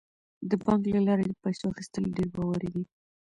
د 0.49 0.51
بانک 0.63 0.83
له 0.93 1.01
لارې 1.07 1.23
د 1.27 1.33
پیسو 1.43 1.65
اخیستل 1.73 2.03
ډیر 2.17 2.27
باوري 2.35 2.69
دي. 2.73 2.83